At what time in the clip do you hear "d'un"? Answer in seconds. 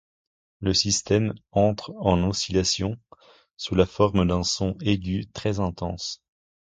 4.27-4.41